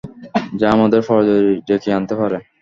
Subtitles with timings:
[0.59, 2.37] যা আমাদের পরাজয় ডেকে আনতে পারে।